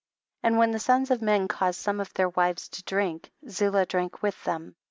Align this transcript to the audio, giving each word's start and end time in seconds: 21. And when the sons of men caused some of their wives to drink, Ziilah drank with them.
21. 0.41 0.51
And 0.53 0.57
when 0.59 0.71
the 0.71 0.79
sons 0.79 1.11
of 1.11 1.21
men 1.21 1.47
caused 1.47 1.79
some 1.79 1.99
of 1.99 2.11
their 2.15 2.29
wives 2.29 2.67
to 2.69 2.81
drink, 2.85 3.31
Ziilah 3.45 3.87
drank 3.87 4.23
with 4.23 4.43
them. 4.45 4.73